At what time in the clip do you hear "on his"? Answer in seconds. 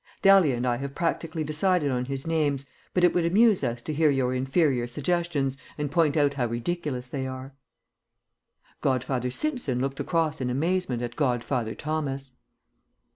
1.91-2.25